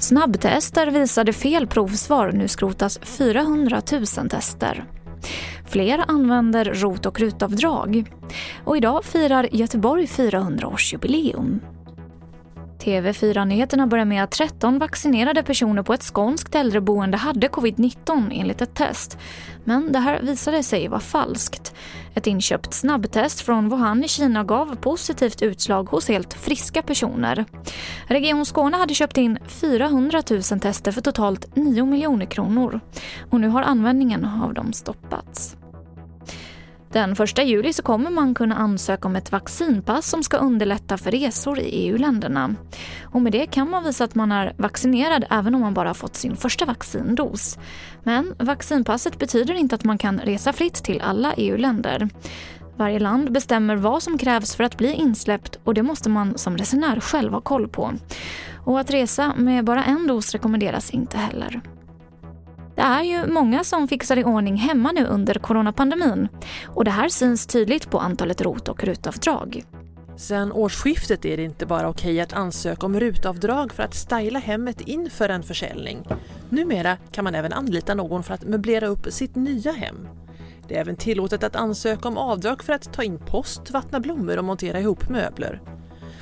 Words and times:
Snabbtester 0.00 0.86
visade 0.86 1.32
fel 1.32 1.66
provsvar. 1.66 2.32
Nu 2.32 2.48
skrotas 2.48 2.98
400 3.02 3.82
000 3.92 4.28
tester. 4.28 4.84
Fler 5.66 6.04
använder 6.08 6.64
rot 6.64 7.06
och 7.06 7.20
rutavdrag. 7.20 8.12
Och 8.64 8.76
idag 8.76 9.04
firar 9.04 9.48
Göteborg 9.52 10.04
400-årsjubileum. 10.04 11.60
TV4-nyheterna 12.88 13.86
börjar 13.86 14.04
med 14.04 14.24
att 14.24 14.30
13 14.30 14.78
vaccinerade 14.78 15.42
personer 15.42 15.82
på 15.82 15.92
ett 15.94 16.02
skånskt 16.02 16.54
äldreboende 16.54 17.16
hade 17.16 17.48
covid-19 17.48 18.30
enligt 18.32 18.62
ett 18.62 18.74
test. 18.74 19.18
Men 19.64 19.92
det 19.92 19.98
här 19.98 20.20
visade 20.22 20.62
sig 20.62 20.88
vara 20.88 21.00
falskt. 21.00 21.74
Ett 22.14 22.26
inköpt 22.26 22.74
snabbtest 22.74 23.40
från 23.40 23.68
Wuhan 23.68 24.04
i 24.04 24.08
Kina 24.08 24.44
gav 24.44 24.76
positivt 24.76 25.42
utslag 25.42 25.84
hos 25.84 26.08
helt 26.08 26.34
friska 26.34 26.82
personer. 26.82 27.44
Region 28.06 28.46
Skåne 28.46 28.76
hade 28.76 28.94
köpt 28.94 29.16
in 29.16 29.38
400 29.46 30.22
000 30.30 30.42
tester 30.42 30.92
för 30.92 31.00
totalt 31.00 31.56
9 31.56 31.84
miljoner 31.84 32.26
kronor. 32.26 32.80
Och 33.30 33.40
nu 33.40 33.48
har 33.48 33.62
användningen 33.62 34.24
av 34.24 34.54
dem 34.54 34.72
stoppats. 34.72 35.56
Den 36.92 37.12
1 37.12 37.38
juli 37.38 37.72
så 37.72 37.82
kommer 37.82 38.10
man 38.10 38.34
kunna 38.34 38.54
ansöka 38.54 39.08
om 39.08 39.16
ett 39.16 39.32
vaccinpass 39.32 40.06
som 40.06 40.22
ska 40.22 40.36
underlätta 40.36 40.98
för 40.98 41.10
resor 41.10 41.58
i 41.58 41.62
EU-länderna. 41.62 42.54
Och 43.02 43.22
med 43.22 43.32
det 43.32 43.46
kan 43.46 43.70
man 43.70 43.84
visa 43.84 44.04
att 44.04 44.14
man 44.14 44.32
är 44.32 44.52
vaccinerad 44.56 45.24
även 45.30 45.54
om 45.54 45.60
man 45.60 45.74
bara 45.74 45.94
fått 45.94 46.16
sin 46.16 46.36
första 46.36 46.64
vaccindos. 46.64 47.58
Men 48.02 48.34
vaccinpasset 48.38 49.18
betyder 49.18 49.54
inte 49.54 49.74
att 49.74 49.84
man 49.84 49.98
kan 49.98 50.18
resa 50.18 50.52
fritt 50.52 50.74
till 50.74 51.00
alla 51.00 51.34
EU-länder. 51.34 52.08
Varje 52.76 52.98
land 52.98 53.32
bestämmer 53.32 53.76
vad 53.76 54.02
som 54.02 54.18
krävs 54.18 54.56
för 54.56 54.64
att 54.64 54.76
bli 54.76 54.92
insläppt 54.92 55.58
och 55.64 55.74
det 55.74 55.82
måste 55.82 56.08
man 56.08 56.38
som 56.38 56.56
resenär 56.56 57.00
själv 57.00 57.32
ha 57.32 57.40
koll 57.40 57.68
på. 57.68 57.92
Och 58.64 58.80
att 58.80 58.90
resa 58.90 59.32
med 59.36 59.64
bara 59.64 59.84
en 59.84 60.06
dos 60.06 60.32
rekommenderas 60.32 60.90
inte 60.90 61.18
heller. 61.18 61.60
Det 62.78 62.84
är 62.84 63.02
ju 63.02 63.26
många 63.26 63.64
som 63.64 63.88
fixar 63.88 64.16
i 64.16 64.24
ordning 64.24 64.56
hemma 64.56 64.92
nu 64.92 65.06
under 65.06 65.34
coronapandemin 65.34 66.28
och 66.66 66.84
det 66.84 66.90
här 66.90 67.08
syns 67.08 67.46
tydligt 67.46 67.90
på 67.90 67.98
antalet 67.98 68.40
rot 68.40 68.68
och 68.68 68.84
rutavdrag. 68.84 69.64
Sen 70.16 70.52
årsskiftet 70.52 71.24
är 71.24 71.36
det 71.36 71.42
inte 71.42 71.66
bara 71.66 71.88
okej 71.88 72.20
att 72.20 72.32
ansöka 72.32 72.86
om 72.86 73.00
rutavdrag 73.00 73.72
för 73.72 73.82
att 73.82 73.94
styla 73.94 74.38
hemmet 74.38 74.80
inför 74.80 75.28
en 75.28 75.42
försäljning. 75.42 76.06
Numera 76.48 76.96
kan 77.12 77.24
man 77.24 77.34
även 77.34 77.52
anlita 77.52 77.94
någon 77.94 78.22
för 78.22 78.34
att 78.34 78.44
möblera 78.44 78.86
upp 78.86 79.06
sitt 79.12 79.34
nya 79.34 79.72
hem. 79.72 80.08
Det 80.68 80.76
är 80.76 80.80
även 80.80 80.96
tillåtet 80.96 81.44
att 81.44 81.56
ansöka 81.56 82.08
om 82.08 82.18
avdrag 82.18 82.62
för 82.62 82.72
att 82.72 82.92
ta 82.92 83.02
in 83.02 83.18
post, 83.18 83.70
vattna 83.70 84.00
blommor 84.00 84.38
och 84.38 84.44
montera 84.44 84.80
ihop 84.80 85.08
möbler. 85.08 85.60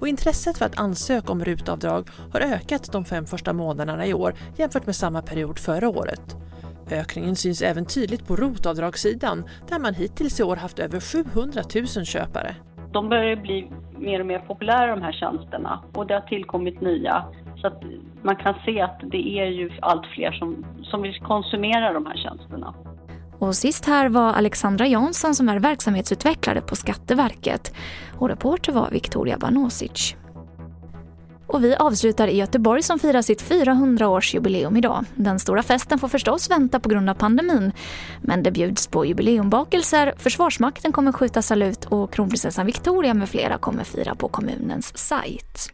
Och 0.00 0.08
intresset 0.08 0.58
för 0.58 0.66
att 0.66 0.78
ansöka 0.78 1.32
om 1.32 1.44
rutavdrag 1.44 2.08
har 2.32 2.40
ökat 2.40 2.92
de 2.92 3.04
fem 3.04 3.26
första 3.26 3.52
månaderna 3.52 4.06
i 4.06 4.14
år 4.14 4.34
jämfört 4.56 4.86
med 4.86 4.96
samma 4.96 5.22
period 5.22 5.58
förra 5.58 5.88
året. 5.88 6.36
Ökningen 6.90 7.36
syns 7.36 7.62
även 7.62 7.86
tydligt 7.86 8.26
på 8.26 8.36
rotavdragssidan 8.36 9.44
där 9.68 9.78
man 9.78 9.94
hittills 9.94 10.40
i 10.40 10.42
år 10.42 10.56
haft 10.56 10.78
över 10.78 11.00
700 11.00 11.62
000 11.74 11.86
köpare. 11.86 12.54
De 12.92 13.08
börjar 13.08 13.36
bli 13.36 13.70
mer 13.98 14.20
och 14.20 14.26
mer 14.26 14.38
populära 14.38 14.86
de 14.96 15.02
här 15.02 15.12
tjänsterna 15.12 15.84
och 15.94 16.06
det 16.06 16.14
har 16.14 16.20
tillkommit 16.20 16.80
nya. 16.80 17.24
Så 17.56 17.66
att 17.66 17.82
man 18.22 18.36
kan 18.36 18.54
se 18.64 18.80
att 18.80 19.00
det 19.02 19.38
är 19.38 19.46
ju 19.46 19.70
allt 19.80 20.06
fler 20.06 20.32
som, 20.32 20.66
som 20.82 21.02
vill 21.02 21.20
konsumera 21.20 21.92
de 21.92 22.06
här 22.06 22.16
tjänsterna. 22.16 22.74
Och 23.38 23.56
sist 23.56 23.84
här 23.84 24.08
var 24.08 24.32
Alexandra 24.32 24.86
Jansson 24.86 25.34
som 25.34 25.48
är 25.48 25.58
verksamhetsutvecklare 25.58 26.60
på 26.60 26.76
Skatteverket 26.76 27.72
och 28.18 28.28
reporter 28.28 28.72
var 28.72 28.90
Victoria 28.90 29.38
Banosic. 29.38 30.16
Och 31.46 31.64
vi 31.64 31.76
avslutar 31.76 32.28
i 32.28 32.36
Göteborg 32.36 32.82
som 32.82 32.98
firar 32.98 33.22
sitt 33.22 33.50
400-årsjubileum 33.50 34.78
idag. 34.78 35.04
Den 35.14 35.38
stora 35.38 35.62
festen 35.62 35.98
får 35.98 36.08
förstås 36.08 36.50
vänta 36.50 36.80
på 36.80 36.88
grund 36.88 37.10
av 37.10 37.14
pandemin. 37.14 37.72
Men 38.22 38.42
det 38.42 38.50
bjuds 38.50 38.86
på 38.86 39.06
jubileumbakelser, 39.06 40.14
Försvarsmakten 40.16 40.92
kommer 40.92 41.12
skjuta 41.12 41.42
salut 41.42 41.84
och 41.84 42.12
kronprinsessan 42.12 42.66
Victoria 42.66 43.14
med 43.14 43.28
flera 43.28 43.58
kommer 43.58 43.84
fira 43.84 44.14
på 44.14 44.28
kommunens 44.28 44.98
sajt. 44.98 45.72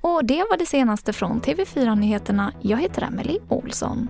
Och 0.00 0.24
det 0.24 0.44
var 0.50 0.56
det 0.56 0.66
senaste 0.66 1.12
från 1.12 1.40
TV4 1.40 1.94
Nyheterna. 1.94 2.52
Jag 2.60 2.78
heter 2.78 3.02
Emily 3.02 3.38
Olsson. 3.48 4.08